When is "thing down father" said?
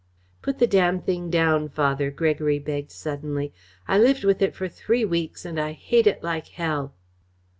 1.05-2.09